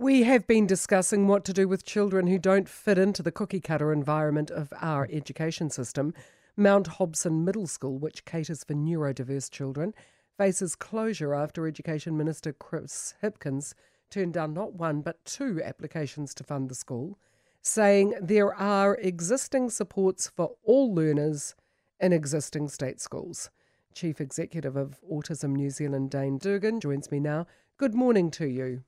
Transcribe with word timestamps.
We 0.00 0.22
have 0.22 0.46
been 0.46 0.66
discussing 0.66 1.28
what 1.28 1.44
to 1.44 1.52
do 1.52 1.68
with 1.68 1.84
children 1.84 2.26
who 2.26 2.38
don't 2.38 2.70
fit 2.70 2.96
into 2.96 3.22
the 3.22 3.30
cookie 3.30 3.60
cutter 3.60 3.92
environment 3.92 4.50
of 4.50 4.72
our 4.80 5.06
education 5.12 5.68
system. 5.68 6.14
Mount 6.56 6.86
Hobson 6.86 7.44
Middle 7.44 7.66
School, 7.66 7.98
which 7.98 8.24
caters 8.24 8.64
for 8.64 8.72
neurodiverse 8.72 9.50
children, 9.50 9.92
faces 10.38 10.74
closure 10.74 11.34
after 11.34 11.66
Education 11.66 12.16
Minister 12.16 12.54
Chris 12.54 13.12
Hipkins 13.22 13.74
turned 14.08 14.32
down 14.32 14.54
not 14.54 14.72
one 14.72 15.02
but 15.02 15.22
two 15.26 15.60
applications 15.62 16.32
to 16.36 16.44
fund 16.44 16.70
the 16.70 16.74
school, 16.74 17.18
saying 17.60 18.14
there 18.22 18.54
are 18.54 18.94
existing 19.02 19.68
supports 19.68 20.28
for 20.28 20.52
all 20.64 20.94
learners 20.94 21.54
in 22.00 22.14
existing 22.14 22.70
state 22.70 23.02
schools. 23.02 23.50
Chief 23.92 24.18
Executive 24.18 24.76
of 24.76 24.98
Autism 25.12 25.50
New 25.50 25.68
Zealand, 25.68 26.10
Dane 26.10 26.38
Dougan, 26.38 26.80
joins 26.80 27.10
me 27.10 27.20
now. 27.20 27.46
Good 27.76 27.94
morning 27.94 28.30
to 28.30 28.46
you. 28.46 28.84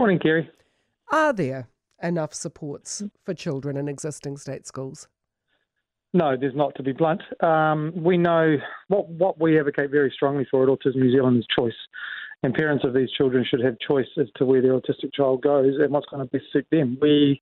Morning, 0.00 0.18
Kerry. 0.18 0.48
Are 1.12 1.34
there 1.34 1.68
enough 2.02 2.32
supports 2.32 3.02
for 3.22 3.34
children 3.34 3.76
in 3.76 3.86
existing 3.86 4.38
state 4.38 4.66
schools? 4.66 5.08
No, 6.14 6.38
there's 6.40 6.56
not, 6.56 6.74
to 6.76 6.82
be 6.82 6.92
blunt. 6.92 7.20
Um, 7.44 7.92
we 7.94 8.16
know 8.16 8.56
what, 8.88 9.10
what 9.10 9.38
we 9.38 9.58
advocate 9.58 9.90
very 9.90 10.10
strongly 10.10 10.46
for 10.50 10.62
at 10.62 10.70
Autism 10.70 10.96
New 10.96 11.12
Zealand 11.12 11.36
is 11.36 11.46
choice. 11.54 11.74
And 12.42 12.54
parents 12.54 12.82
of 12.82 12.94
these 12.94 13.10
children 13.10 13.44
should 13.46 13.62
have 13.62 13.76
choice 13.86 14.08
as 14.18 14.28
to 14.36 14.46
where 14.46 14.62
their 14.62 14.72
autistic 14.72 15.12
child 15.12 15.42
goes 15.42 15.74
and 15.78 15.92
what's 15.92 16.06
going 16.06 16.26
to 16.26 16.30
best 16.30 16.50
suit 16.50 16.66
them. 16.70 16.96
We, 17.02 17.38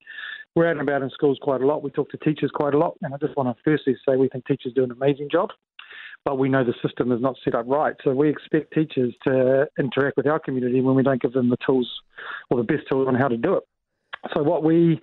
we're 0.57 0.67
out 0.67 0.73
and 0.73 0.81
about 0.81 1.03
in 1.03 1.11
schools 1.11 1.39
quite 1.41 1.61
a 1.61 1.67
lot. 1.67 1.85
We 1.85 1.93
talk 1.93 2.11
to 2.11 2.17
teachers 2.17 2.51
quite 2.53 2.75
a 2.75 2.79
lot. 2.79 2.97
And 3.03 3.15
I 3.15 3.19
just 3.19 3.37
want 3.37 3.57
to 3.57 3.63
firstly 3.63 3.95
say 4.05 4.17
we 4.17 4.29
think 4.31 4.47
teachers 4.47 4.73
do 4.75 4.83
an 4.83 4.91
amazing 4.91 5.29
job 5.31 5.51
but 6.25 6.39
we 6.39 6.49
know 6.49 6.65
the 6.65 6.75
system 6.87 7.13
is 7.13 7.21
not 7.21 7.37
set 7.45 7.55
up 7.55 7.67
right. 7.69 7.95
So 8.05 8.13
we 8.13 8.29
expect 8.29 8.73
teachers 8.73 9.15
to 9.25 9.67
interact 9.79 10.17
with 10.17 10.27
our 10.27 10.39
community 10.39 10.81
when 10.81 10.95
we 10.95 11.03
don't 11.03 11.21
give 11.21 11.33
them 11.33 11.49
the 11.49 11.57
tools 11.65 11.89
or 12.51 12.59
the 12.59 12.65
best 12.65 12.89
tools 12.91 13.09
on 13.09 13.15
how 13.15 13.29
to 13.29 13.37
do 13.37 13.55
it. 13.55 13.63
So 14.35 14.43
what 14.43 14.65
we 14.65 15.01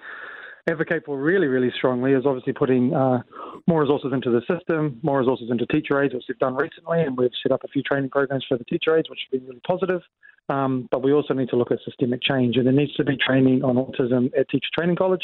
advocate 0.67 1.05
for 1.05 1.17
really, 1.17 1.47
really 1.47 1.71
strongly 1.77 2.13
is 2.13 2.25
obviously 2.25 2.53
putting 2.53 2.93
uh, 2.93 3.21
more 3.67 3.81
resources 3.81 4.11
into 4.13 4.31
the 4.31 4.41
system, 4.51 4.99
more 5.03 5.19
resources 5.19 5.49
into 5.51 5.65
teacher 5.67 6.01
aides, 6.01 6.13
which 6.13 6.23
we've 6.27 6.39
done 6.39 6.55
recently, 6.55 7.01
and 7.01 7.17
we've 7.17 7.31
set 7.43 7.51
up 7.51 7.63
a 7.63 7.67
few 7.67 7.83
training 7.83 8.09
programs 8.09 8.45
for 8.47 8.57
the 8.57 8.63
teacher 8.65 8.97
aides, 8.97 9.09
which 9.09 9.19
have 9.25 9.39
been 9.39 9.47
really 9.47 9.61
positive. 9.65 10.01
Um, 10.49 10.87
but 10.91 11.03
we 11.03 11.11
also 11.11 11.33
need 11.33 11.49
to 11.49 11.55
look 11.55 11.71
at 11.71 11.79
systemic 11.85 12.21
change, 12.21 12.57
and 12.57 12.65
there 12.65 12.73
needs 12.73 12.93
to 12.95 13.03
be 13.03 13.17
training 13.17 13.63
on 13.63 13.75
autism 13.75 14.31
at 14.37 14.49
Teacher 14.49 14.69
Training 14.73 14.95
College 14.95 15.23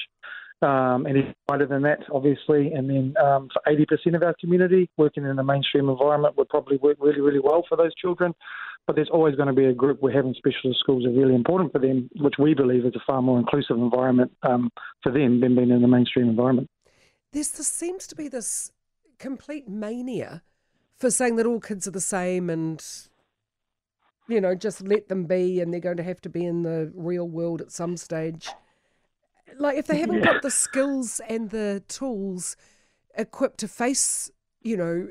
um, 0.61 1.05
and 1.05 1.33
wider 1.49 1.65
than 1.65 1.81
that, 1.83 1.99
obviously. 2.11 2.71
And 2.73 2.89
then 2.89 3.13
um, 3.23 3.49
for 3.53 3.61
80% 3.67 4.15
of 4.15 4.23
our 4.23 4.35
community, 4.39 4.89
working 4.97 5.25
in 5.25 5.37
a 5.39 5.43
mainstream 5.43 5.89
environment 5.89 6.37
would 6.37 6.49
probably 6.49 6.77
work 6.77 6.97
really, 6.99 7.21
really 7.21 7.39
well 7.39 7.63
for 7.67 7.75
those 7.75 7.93
children. 7.95 8.33
But 8.87 8.95
there's 8.95 9.09
always 9.11 9.35
going 9.35 9.47
to 9.47 9.53
be 9.53 9.65
a 9.65 9.73
group 9.73 10.01
where 10.01 10.13
having 10.13 10.33
specialist 10.33 10.79
schools 10.79 11.05
are 11.05 11.11
really 11.11 11.35
important 11.35 11.71
for 11.71 11.79
them, 11.79 12.09
which 12.19 12.35
we 12.39 12.53
believe 12.53 12.85
is 12.85 12.95
a 12.95 13.01
far 13.05 13.21
more 13.21 13.39
inclusive 13.39 13.77
environment 13.77 14.31
um, 14.43 14.69
for 15.03 15.11
them 15.11 15.39
than 15.39 15.55
being 15.55 15.69
in 15.69 15.81
the 15.81 15.87
mainstream 15.87 16.29
environment. 16.29 16.69
There's, 17.31 17.51
there 17.51 17.63
seems 17.63 18.07
to 18.07 18.15
be 18.15 18.27
this 18.27 18.71
complete 19.19 19.69
mania 19.69 20.41
for 20.97 21.11
saying 21.11 21.35
that 21.35 21.45
all 21.45 21.59
kids 21.59 21.87
are 21.87 21.91
the 21.91 22.01
same 22.01 22.49
and 22.49 22.83
you 24.27 24.41
know 24.41 24.55
just 24.55 24.81
let 24.81 25.09
them 25.09 25.25
be 25.25 25.59
and 25.59 25.71
they're 25.71 25.79
going 25.79 25.97
to 25.97 26.03
have 26.03 26.19
to 26.21 26.29
be 26.29 26.43
in 26.43 26.63
the 26.63 26.91
real 26.95 27.27
world 27.27 27.61
at 27.61 27.71
some 27.71 27.97
stage 27.97 28.49
like 29.57 29.77
if 29.77 29.87
they 29.87 29.99
haven't 29.99 30.19
yeah. 30.19 30.33
got 30.33 30.41
the 30.41 30.51
skills 30.51 31.21
and 31.27 31.49
the 31.49 31.83
tools 31.87 32.55
equipped 33.17 33.59
to 33.59 33.67
face, 33.67 34.31
you 34.61 34.77
know, 34.77 35.07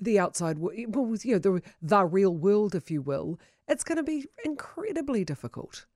the 0.00 0.18
outside 0.18 0.58
world, 0.58 0.76
well, 0.88 1.16
you 1.22 1.34
know, 1.34 1.38
the 1.38 1.62
the 1.82 2.04
real 2.04 2.34
world, 2.34 2.74
if 2.74 2.90
you 2.90 3.02
will, 3.02 3.38
it's 3.68 3.84
going 3.84 3.96
to 3.96 4.02
be 4.02 4.26
incredibly 4.44 5.24
difficult. 5.24 5.86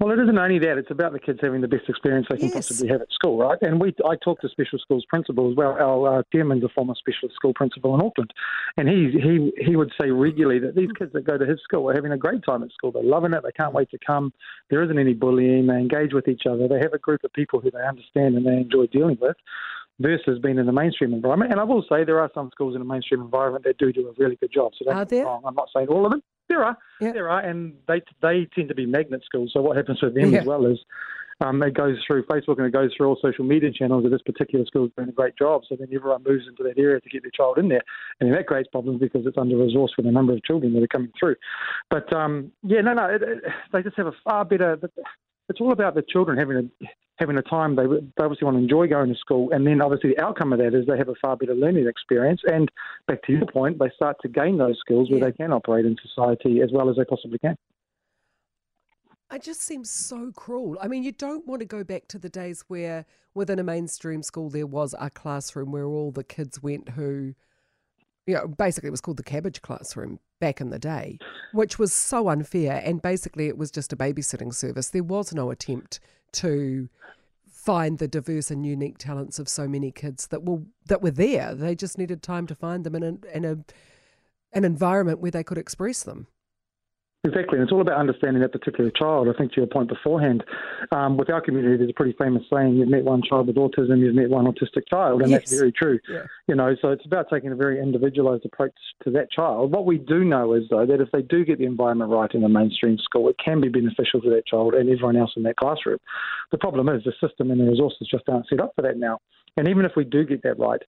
Well, 0.00 0.10
it 0.10 0.20
isn't 0.20 0.36
only 0.36 0.58
that; 0.58 0.76
it's 0.76 0.90
about 0.90 1.12
the 1.12 1.20
kids 1.20 1.38
having 1.40 1.60
the 1.60 1.68
best 1.68 1.88
experience 1.88 2.26
they 2.28 2.36
can 2.36 2.48
yes. 2.48 2.68
possibly 2.68 2.88
have 2.88 3.02
at 3.02 3.12
school, 3.12 3.38
right? 3.38 3.58
And 3.62 3.80
we, 3.80 3.94
I 4.04 4.16
talk 4.16 4.40
to 4.40 4.48
special 4.48 4.80
schools 4.80 5.04
principals. 5.08 5.54
Well, 5.56 5.70
our 5.72 6.18
uh, 6.18 6.22
chairman's 6.32 6.64
a 6.64 6.68
former 6.68 6.94
special 6.96 7.28
school 7.32 7.54
principal 7.54 7.94
in 7.94 8.04
Auckland, 8.04 8.32
and 8.76 8.88
he 8.88 9.12
he 9.12 9.52
he 9.64 9.76
would 9.76 9.92
say 10.00 10.10
regularly 10.10 10.58
that 10.58 10.74
these 10.74 10.90
kids 10.98 11.12
that 11.12 11.24
go 11.24 11.38
to 11.38 11.46
his 11.46 11.60
school 11.62 11.88
are 11.88 11.94
having 11.94 12.10
a 12.10 12.18
great 12.18 12.42
time 12.44 12.64
at 12.64 12.72
school. 12.72 12.90
They're 12.90 13.04
loving 13.04 13.34
it. 13.34 13.44
They 13.44 13.52
can't 13.52 13.72
wait 13.72 13.88
to 13.92 13.98
come. 14.04 14.32
There 14.68 14.82
isn't 14.82 14.98
any 14.98 15.14
bullying. 15.14 15.68
They 15.68 15.74
engage 15.76 16.12
with 16.12 16.26
each 16.26 16.42
other. 16.50 16.66
They 16.66 16.80
have 16.80 16.92
a 16.92 16.98
group 16.98 17.22
of 17.22 17.32
people 17.32 17.60
who 17.60 17.70
they 17.70 17.86
understand 17.86 18.34
and 18.34 18.44
they 18.44 18.56
enjoy 18.56 18.86
dealing 18.86 19.18
with 19.20 19.36
versus 20.00 20.40
being 20.42 20.58
in 20.58 20.66
the 20.66 20.72
mainstream 20.72 21.14
environment. 21.14 21.52
And 21.52 21.60
I 21.60 21.64
will 21.64 21.84
say 21.88 22.04
there 22.04 22.20
are 22.20 22.30
some 22.34 22.50
schools 22.50 22.74
in 22.74 22.80
the 22.80 22.86
mainstream 22.86 23.20
environment 23.20 23.64
that 23.64 23.78
do 23.78 23.92
do 23.92 24.08
a 24.08 24.12
really 24.18 24.36
good 24.36 24.52
job. 24.52 24.72
So 24.76 24.90
are 24.90 25.04
there? 25.04 25.24
Wrong. 25.24 25.42
I'm 25.46 25.54
not 25.54 25.68
saying 25.74 25.88
all 25.88 26.04
of 26.04 26.10
them. 26.10 26.22
There 26.48 26.64
are, 26.64 26.76
yeah. 27.00 27.12
there 27.12 27.30
are, 27.30 27.40
and 27.40 27.74
they 27.88 28.02
they 28.22 28.48
tend 28.54 28.68
to 28.68 28.74
be 28.74 28.86
magnet 28.86 29.22
schools. 29.24 29.50
So 29.52 29.62
what 29.62 29.76
happens 29.76 30.02
with 30.02 30.14
them 30.14 30.32
yeah. 30.32 30.40
as 30.40 30.46
well 30.46 30.66
is 30.66 30.78
um, 31.40 31.62
it 31.62 31.74
goes 31.74 31.96
through 32.06 32.24
Facebook 32.26 32.58
and 32.58 32.66
it 32.66 32.72
goes 32.72 32.90
through 32.96 33.08
all 33.08 33.18
social 33.20 33.44
media 33.44 33.70
channels 33.72 34.04
that 34.04 34.10
this 34.10 34.22
particular 34.22 34.64
school 34.66 34.86
is 34.86 34.92
doing 34.96 35.08
a 35.08 35.12
great 35.12 35.36
job. 35.36 35.62
So 35.68 35.76
then 35.76 35.88
everyone 35.92 36.22
moves 36.26 36.44
into 36.48 36.62
that 36.62 36.78
area 36.78 37.00
to 37.00 37.08
get 37.08 37.22
their 37.22 37.30
child 37.30 37.58
in 37.58 37.68
there, 37.68 37.82
and 38.20 38.32
that 38.32 38.46
creates 38.46 38.68
problems 38.70 39.00
because 39.00 39.26
it's 39.26 39.38
under 39.38 39.56
resourced 39.56 39.94
for 39.96 40.02
the 40.02 40.12
number 40.12 40.32
of 40.32 40.44
children 40.44 40.74
that 40.74 40.82
are 40.82 40.88
coming 40.88 41.12
through. 41.18 41.36
But 41.90 42.12
um, 42.12 42.52
yeah, 42.62 42.82
no, 42.82 42.94
no, 42.94 43.06
it, 43.06 43.22
it, 43.22 43.44
they 43.72 43.82
just 43.82 43.96
have 43.96 44.06
a 44.06 44.14
far 44.24 44.44
better 44.44 44.78
it's 45.48 45.60
all 45.60 45.72
about 45.72 45.94
the 45.94 46.02
children 46.02 46.38
having 46.38 46.56
a 46.56 46.86
having 47.16 47.36
a 47.36 47.42
time 47.42 47.76
they, 47.76 47.86
they 47.86 48.24
obviously 48.24 48.44
want 48.44 48.56
to 48.56 48.62
enjoy 48.62 48.86
going 48.88 49.12
to 49.12 49.18
school, 49.18 49.50
and 49.52 49.66
then 49.66 49.80
obviously 49.80 50.10
the 50.10 50.22
outcome 50.22 50.52
of 50.52 50.58
that 50.58 50.74
is 50.74 50.86
they 50.86 50.98
have 50.98 51.08
a 51.08 51.14
far 51.20 51.36
better 51.36 51.54
learning 51.54 51.86
experience. 51.86 52.40
And 52.46 52.70
back 53.06 53.22
to 53.24 53.32
your 53.32 53.46
point, 53.46 53.78
they 53.78 53.90
start 53.94 54.16
to 54.22 54.28
gain 54.28 54.58
those 54.58 54.78
skills 54.80 55.10
where 55.10 55.20
they 55.20 55.32
can 55.32 55.52
operate 55.52 55.86
in 55.86 55.96
society 56.02 56.60
as 56.60 56.70
well 56.72 56.90
as 56.90 56.96
they 56.96 57.04
possibly 57.04 57.38
can. 57.38 57.56
It 59.32 59.42
just 59.42 59.62
seems 59.62 59.90
so 59.90 60.30
cruel. 60.32 60.76
I 60.80 60.86
mean, 60.86 61.02
you 61.02 61.12
don't 61.12 61.46
want 61.46 61.60
to 61.60 61.66
go 61.66 61.82
back 61.82 62.06
to 62.08 62.18
the 62.18 62.28
days 62.28 62.64
where 62.68 63.04
within 63.34 63.58
a 63.58 63.64
mainstream 63.64 64.22
school 64.22 64.48
there 64.48 64.66
was 64.66 64.94
a 64.98 65.10
classroom 65.10 65.72
where 65.72 65.86
all 65.86 66.12
the 66.12 66.22
kids 66.22 66.62
went 66.62 66.90
who 66.90 67.34
you 68.26 68.34
know, 68.34 68.46
basically 68.46 68.88
it 68.88 68.90
was 68.90 69.00
called 69.00 69.18
the 69.18 69.22
cabbage 69.22 69.60
classroom 69.60 70.18
back 70.40 70.60
in 70.60 70.70
the 70.70 70.78
day, 70.78 71.18
which 71.52 71.78
was 71.78 71.92
so 71.92 72.28
unfair. 72.28 72.80
And 72.84 73.02
basically 73.02 73.48
it 73.48 73.58
was 73.58 73.70
just 73.70 73.92
a 73.92 73.96
babysitting 73.96 74.54
service. 74.54 74.88
There 74.88 75.02
was 75.02 75.34
no 75.34 75.50
attempt 75.50 76.00
to 76.34 76.88
find 77.50 77.98
the 77.98 78.08
diverse 78.08 78.50
and 78.50 78.66
unique 78.66 78.98
talents 78.98 79.38
of 79.38 79.48
so 79.48 79.66
many 79.66 79.90
kids 79.90 80.26
that 80.26 80.44
were 80.44 80.62
that 80.86 81.02
were 81.02 81.10
there. 81.10 81.54
They 81.54 81.74
just 81.74 81.96
needed 81.96 82.22
time 82.22 82.46
to 82.48 82.54
find 82.54 82.84
them 82.84 82.94
in 82.94 83.02
a 83.02 83.36
in 83.36 83.44
a 83.44 83.58
an 84.52 84.64
environment 84.64 85.20
where 85.20 85.30
they 85.30 85.42
could 85.42 85.58
express 85.58 86.02
them. 86.02 86.26
Exactly, 87.26 87.58
and 87.58 87.62
it's 87.62 87.72
all 87.72 87.80
about 87.80 87.98
understanding 87.98 88.42
that 88.42 88.52
particular 88.52 88.90
child. 88.90 89.28
I 89.28 89.32
think 89.32 89.52
to 89.52 89.60
your 89.62 89.66
point 89.66 89.88
beforehand, 89.88 90.44
um, 90.92 91.16
with 91.16 91.30
our 91.30 91.40
community, 91.40 91.78
there's 91.78 91.88
a 91.88 91.94
pretty 91.94 92.14
famous 92.18 92.42
saying: 92.52 92.76
"You've 92.76 92.90
met 92.90 93.02
one 93.02 93.22
child 93.22 93.46
with 93.46 93.56
autism, 93.56 94.00
you've 94.00 94.14
met 94.14 94.28
one 94.28 94.44
autistic 94.44 94.86
child," 94.90 95.22
and 95.22 95.30
yes. 95.30 95.40
that's 95.40 95.58
very 95.58 95.72
true. 95.72 95.98
Yeah. 96.06 96.24
You 96.48 96.54
know, 96.54 96.76
so 96.82 96.90
it's 96.90 97.06
about 97.06 97.30
taking 97.32 97.50
a 97.50 97.54
very 97.54 97.80
individualised 97.80 98.44
approach 98.44 98.74
to 99.04 99.10
that 99.12 99.30
child. 99.30 99.72
What 99.72 99.86
we 99.86 99.96
do 99.96 100.22
know 100.22 100.52
is 100.52 100.64
though 100.68 100.84
that 100.84 101.00
if 101.00 101.10
they 101.12 101.22
do 101.22 101.46
get 101.46 101.58
the 101.58 101.64
environment 101.64 102.10
right 102.10 102.30
in 102.34 102.44
a 102.44 102.48
mainstream 102.48 102.98
school, 102.98 103.30
it 103.30 103.36
can 103.42 103.58
be 103.58 103.70
beneficial 103.70 104.20
to 104.20 104.28
that 104.28 104.46
child 104.46 104.74
and 104.74 104.90
everyone 104.90 105.16
else 105.16 105.32
in 105.34 105.44
that 105.44 105.56
classroom. 105.56 105.98
The 106.52 106.58
problem 106.58 106.90
is 106.90 107.04
the 107.04 107.12
system 107.26 107.50
and 107.50 107.58
the 107.58 107.64
resources 107.64 108.06
just 108.10 108.28
aren't 108.28 108.48
set 108.48 108.60
up 108.60 108.72
for 108.76 108.82
that 108.82 108.98
now. 108.98 109.20
And 109.56 109.68
even 109.68 109.84
if 109.84 109.92
we 109.96 110.04
do 110.04 110.24
get 110.24 110.42
that 110.42 110.58
right, 110.58 110.82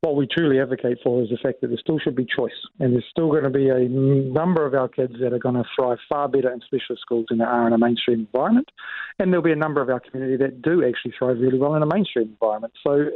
what 0.00 0.16
we 0.16 0.26
truly 0.26 0.58
advocate 0.58 0.98
for 1.04 1.22
is 1.22 1.28
the 1.28 1.36
fact 1.36 1.60
that 1.60 1.68
there 1.68 1.78
still 1.78 1.98
should 1.98 2.16
be 2.16 2.24
choice. 2.24 2.52
And 2.78 2.94
there's 2.94 3.04
still 3.10 3.28
going 3.28 3.44
to 3.44 3.50
be 3.50 3.68
a 3.68 3.86
number 3.88 4.64
of 4.64 4.72
our 4.74 4.88
kids 4.88 5.14
that 5.20 5.34
are 5.34 5.38
going 5.38 5.56
to 5.56 5.64
thrive 5.76 5.98
far 6.08 6.26
better 6.26 6.50
in 6.50 6.60
specialist 6.62 7.02
schools 7.02 7.26
than 7.28 7.38
they 7.38 7.44
are 7.44 7.66
in 7.66 7.74
a 7.74 7.78
mainstream 7.78 8.20
environment. 8.20 8.70
And 9.18 9.30
there'll 9.30 9.44
be 9.44 9.52
a 9.52 9.56
number 9.56 9.82
of 9.82 9.90
our 9.90 10.00
community 10.00 10.38
that 10.38 10.62
do 10.62 10.82
actually 10.86 11.12
thrive 11.18 11.36
really 11.38 11.58
well 11.58 11.74
in 11.74 11.82
a 11.82 11.86
mainstream 11.86 12.28
environment. 12.28 12.72
So 12.82 13.08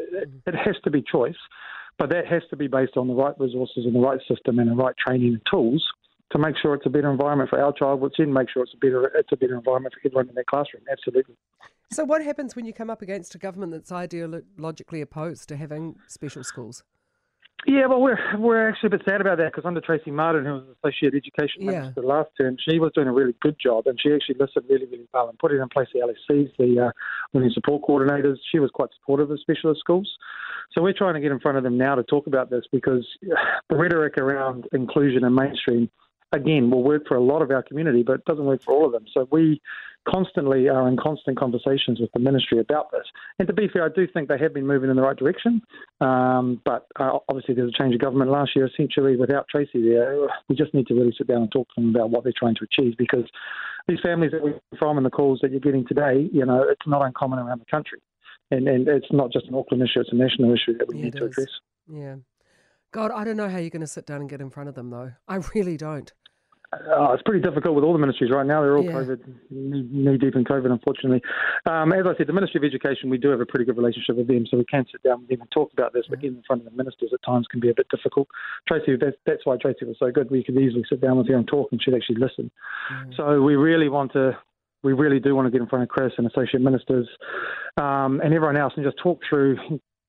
it 0.46 0.54
has 0.54 0.76
to 0.84 0.90
be 0.90 1.02
choice, 1.02 1.38
but 1.98 2.10
that 2.10 2.26
has 2.26 2.42
to 2.50 2.56
be 2.56 2.66
based 2.66 2.98
on 2.98 3.08
the 3.08 3.14
right 3.14 3.38
resources 3.40 3.86
and 3.86 3.94
the 3.94 4.00
right 4.00 4.20
system 4.28 4.58
and 4.58 4.70
the 4.70 4.74
right 4.74 4.94
training 4.96 5.28
and 5.28 5.42
tools 5.50 5.82
to 6.32 6.38
make 6.38 6.56
sure 6.60 6.74
it's 6.74 6.86
a 6.86 6.90
better 6.90 7.10
environment 7.10 7.48
for 7.48 7.62
our 7.62 7.72
child, 7.72 8.00
which 8.00 8.14
then 8.18 8.32
make 8.32 8.50
sure 8.50 8.62
it's 8.62 8.74
a 8.74 8.78
better 8.78 9.06
it's 9.14 9.32
a 9.32 9.36
better 9.36 9.54
environment 9.54 9.94
for 9.94 10.06
everyone 10.06 10.28
in 10.28 10.34
their 10.34 10.44
classroom. 10.44 10.82
Absolutely. 10.90 11.36
So, 11.92 12.04
what 12.04 12.22
happens 12.22 12.56
when 12.56 12.64
you 12.64 12.72
come 12.72 12.90
up 12.90 13.02
against 13.02 13.34
a 13.34 13.38
government 13.38 13.72
that's 13.72 13.90
ideologically 13.90 15.02
opposed 15.02 15.48
to 15.48 15.56
having 15.56 15.96
special 16.08 16.42
schools? 16.42 16.82
Yeah, 17.66 17.86
well, 17.86 18.00
we're 18.00 18.18
we're 18.36 18.68
actually 18.68 18.88
a 18.88 18.90
bit 18.90 19.02
sad 19.06 19.20
about 19.22 19.38
that 19.38 19.52
because 19.52 19.64
under 19.64 19.80
Tracey 19.80 20.10
Martin, 20.10 20.44
who 20.44 20.52
was 20.54 20.64
Associate 20.84 21.14
Education 21.14 21.62
yeah. 21.62 21.80
Minister 21.80 22.02
last 22.02 22.30
term, 22.38 22.56
she 22.68 22.78
was 22.78 22.92
doing 22.94 23.08
a 23.08 23.12
really 23.12 23.34
good 23.40 23.56
job 23.58 23.86
and 23.86 23.98
she 23.98 24.12
actually 24.12 24.36
listened 24.38 24.66
really, 24.68 24.84
really 24.86 25.08
well 25.14 25.28
and 25.30 25.38
put 25.38 25.50
it 25.50 25.60
in 25.60 25.68
place 25.70 25.88
the 25.94 26.00
LSCs, 26.00 26.50
the 26.58 26.86
uh, 26.86 26.90
learning 27.32 27.52
support 27.54 27.82
coordinators. 27.88 28.36
She 28.52 28.58
was 28.58 28.70
quite 28.70 28.90
supportive 29.00 29.30
of 29.30 29.40
specialist 29.40 29.80
schools. 29.80 30.10
So 30.72 30.82
we're 30.82 30.92
trying 30.92 31.14
to 31.14 31.20
get 31.20 31.32
in 31.32 31.40
front 31.40 31.56
of 31.56 31.64
them 31.64 31.78
now 31.78 31.94
to 31.94 32.02
talk 32.02 32.26
about 32.26 32.50
this 32.50 32.64
because 32.70 33.06
the 33.70 33.76
rhetoric 33.76 34.18
around 34.18 34.68
inclusion 34.72 35.24
and 35.24 35.34
mainstream 35.34 35.88
again, 36.34 36.70
will 36.70 36.82
work 36.82 37.06
for 37.06 37.16
a 37.16 37.22
lot 37.22 37.42
of 37.42 37.50
our 37.50 37.62
community, 37.62 38.02
but 38.02 38.14
it 38.14 38.24
doesn't 38.24 38.44
work 38.44 38.62
for 38.62 38.74
all 38.74 38.86
of 38.86 38.92
them. 38.92 39.04
So 39.12 39.28
we 39.30 39.60
constantly 40.08 40.68
are 40.68 40.88
in 40.88 40.96
constant 40.96 41.38
conversations 41.38 42.00
with 42.00 42.10
the 42.12 42.20
ministry 42.20 42.58
about 42.58 42.90
this. 42.92 43.04
And 43.38 43.48
to 43.48 43.54
be 43.54 43.68
fair, 43.72 43.84
I 43.84 43.88
do 43.94 44.06
think 44.12 44.28
they 44.28 44.38
have 44.38 44.54
been 44.54 44.66
moving 44.66 44.90
in 44.90 44.96
the 44.96 45.02
right 45.02 45.16
direction. 45.16 45.62
Um, 46.00 46.60
but 46.64 46.86
uh, 46.98 47.18
obviously, 47.28 47.54
there's 47.54 47.72
a 47.74 47.82
change 47.82 47.94
of 47.94 48.00
government 48.00 48.30
last 48.30 48.52
year. 48.54 48.66
Essentially, 48.66 49.16
without 49.16 49.46
Tracey 49.48 49.82
there, 49.82 50.28
we 50.48 50.56
just 50.56 50.74
need 50.74 50.86
to 50.88 50.94
really 50.94 51.14
sit 51.16 51.26
down 51.26 51.42
and 51.42 51.52
talk 51.52 51.68
to 51.74 51.80
them 51.80 51.90
about 51.90 52.10
what 52.10 52.24
they're 52.24 52.32
trying 52.36 52.54
to 52.56 52.64
achieve 52.64 52.94
because 52.98 53.24
these 53.88 53.98
families 54.02 54.32
that 54.32 54.42
we're 54.42 54.58
from 54.78 54.96
and 54.96 55.06
the 55.06 55.10
calls 55.10 55.40
that 55.42 55.50
you're 55.50 55.60
getting 55.60 55.86
today, 55.86 56.28
you 56.32 56.44
know, 56.44 56.64
it's 56.68 56.86
not 56.86 57.04
uncommon 57.04 57.38
around 57.38 57.60
the 57.60 57.70
country. 57.70 58.00
And, 58.50 58.68
and 58.68 58.86
it's 58.88 59.06
not 59.10 59.32
just 59.32 59.46
an 59.46 59.54
Auckland 59.54 59.82
issue, 59.82 60.00
it's 60.00 60.12
a 60.12 60.16
national 60.16 60.52
issue 60.52 60.76
that 60.78 60.88
we 60.88 60.96
Yeah, 60.98 61.04
need 61.04 61.16
to 61.16 61.24
is. 61.24 61.30
address. 61.30 61.48
Yeah. 61.90 62.16
God, 62.92 63.10
I 63.10 63.24
don't 63.24 63.36
know 63.36 63.48
how 63.48 63.58
you're 63.58 63.70
going 63.70 63.80
to 63.80 63.86
sit 63.86 64.06
down 64.06 64.20
and 64.20 64.30
get 64.30 64.40
in 64.40 64.50
front 64.50 64.68
of 64.68 64.74
them, 64.74 64.90
though. 64.90 65.12
I 65.26 65.36
really 65.54 65.76
don't. 65.76 66.12
Uh, 66.74 67.12
it's 67.12 67.22
pretty 67.22 67.40
difficult 67.40 67.74
with 67.74 67.84
all 67.84 67.92
the 67.92 67.98
ministries 67.98 68.30
right 68.30 68.46
now. 68.46 68.62
They're 68.62 68.76
all 68.76 68.84
Yeah. 68.84 68.92
COVID, 68.92 69.20
knee, 69.50 69.88
knee 69.90 70.18
deep 70.18 70.36
in 70.36 70.44
COVID, 70.44 70.70
unfortunately. 70.70 71.22
Um, 71.66 71.92
as 71.92 72.06
I 72.06 72.14
said, 72.16 72.26
the 72.26 72.32
Ministry 72.32 72.58
of 72.58 72.64
Education, 72.64 73.10
we 73.10 73.18
do 73.18 73.28
have 73.30 73.40
a 73.40 73.46
pretty 73.46 73.64
good 73.64 73.76
relationship 73.76 74.16
with 74.16 74.26
them, 74.26 74.46
so 74.46 74.56
we 74.58 74.64
can 74.64 74.86
sit 74.90 75.02
down 75.02 75.20
with 75.20 75.28
them 75.28 75.40
and 75.40 75.50
talk 75.50 75.72
about 75.72 75.92
this. 75.92 76.04
But 76.08 76.20
getting 76.20 76.38
in 76.38 76.42
front 76.42 76.66
of 76.66 76.70
the 76.70 76.76
ministers 76.76 77.12
at 77.12 77.22
times 77.22 77.46
can 77.46 77.60
be 77.60 77.70
a 77.70 77.74
bit 77.74 77.88
difficult. 77.88 78.28
Tracey, 78.68 78.96
that's, 78.96 79.16
that's 79.26 79.46
why 79.46 79.56
Tracey 79.56 79.84
was 79.84 79.96
so 79.98 80.10
good. 80.10 80.30
We 80.30 80.44
could 80.44 80.56
easily 80.56 80.84
sit 80.88 81.00
down 81.00 81.18
with 81.18 81.28
her 81.28 81.36
and 81.36 81.46
talk, 81.46 81.70
and 81.72 81.82
she'd 81.82 81.94
actually 81.94 82.16
listen. 82.16 82.50
Mm. 82.92 83.16
So 83.16 83.42
we 83.42 83.56
really 83.56 83.88
want 83.88 84.12
to. 84.12 84.36
We 84.82 84.92
really 84.92 85.18
do 85.18 85.34
want 85.34 85.46
to 85.46 85.50
get 85.50 85.62
in 85.62 85.66
front 85.66 85.82
of 85.82 85.88
Chris 85.88 86.12
and 86.18 86.26
associate 86.26 86.60
ministers 86.62 87.08
um, 87.78 88.20
and 88.22 88.34
everyone 88.34 88.58
else 88.58 88.74
and 88.76 88.84
just 88.84 88.98
talk 88.98 89.18
through. 89.26 89.56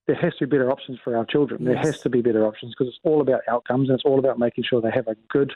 There 0.06 0.16
has 0.16 0.34
to 0.36 0.46
be 0.46 0.50
better 0.58 0.70
options 0.70 0.98
for 1.02 1.16
our 1.16 1.24
children. 1.24 1.64
There 1.64 1.78
has 1.78 1.98
to 2.00 2.10
be 2.10 2.20
better 2.20 2.46
options 2.46 2.74
because 2.74 2.88
it's 2.88 3.00
all 3.02 3.22
about 3.22 3.40
outcomes 3.48 3.88
and 3.88 3.96
it's 3.96 4.04
all 4.04 4.18
about 4.18 4.38
making 4.38 4.64
sure 4.68 4.82
they 4.82 4.90
have 4.90 5.08
a 5.08 5.16
good 5.30 5.52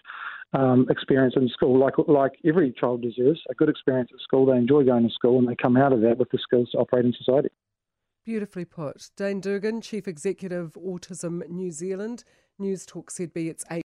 um, 0.52 0.86
experience 0.90 1.34
in 1.36 1.48
school, 1.48 1.78
like 1.78 1.94
like 2.08 2.32
every 2.44 2.72
child 2.72 3.02
deserves 3.02 3.40
a 3.50 3.54
good 3.54 3.68
experience 3.68 4.10
at 4.12 4.20
school. 4.20 4.46
They 4.46 4.56
enjoy 4.56 4.84
going 4.84 5.06
to 5.06 5.14
school 5.14 5.38
and 5.38 5.48
they 5.48 5.54
come 5.54 5.76
out 5.76 5.92
of 5.92 6.00
that 6.02 6.18
with 6.18 6.30
the 6.30 6.38
skills 6.38 6.70
to 6.72 6.78
operate 6.78 7.04
in 7.04 7.12
society. 7.12 7.50
Beautifully 8.24 8.64
put. 8.64 9.10
Dane 9.16 9.40
Dougan, 9.40 9.82
Chief 9.82 10.06
Executive, 10.06 10.74
Autism 10.74 11.48
New 11.48 11.70
Zealand. 11.70 12.24
News 12.58 12.84
Talk 12.84 13.10
ZB, 13.10 13.48
it's 13.48 13.64
8. 13.70 13.78